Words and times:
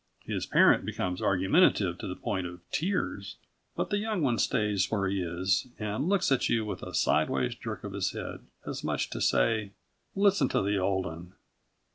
His 0.25 0.47
parent 0.47 0.83
becomes 0.83 1.21
argumentative 1.21 1.99
to 1.99 2.07
the 2.07 2.15
point 2.15 2.47
of 2.47 2.61
tears, 2.71 3.35
but 3.75 3.91
the 3.91 3.99
young 3.99 4.23
one 4.23 4.39
stays 4.39 4.89
where 4.89 5.07
he 5.07 5.21
is 5.21 5.67
and 5.77 6.09
looks 6.09 6.31
at 6.31 6.49
you 6.49 6.65
with 6.65 6.81
a 6.81 6.95
sideways 6.95 7.53
jerk 7.53 7.83
of 7.83 7.93
his 7.93 8.11
head 8.13 8.39
as 8.65 8.83
much 8.83 9.03
as 9.03 9.09
to 9.11 9.21
say: 9.21 9.71
"Listen 10.15 10.49
to 10.49 10.63
the 10.63 10.75
old 10.77 11.05
'un." 11.05 11.33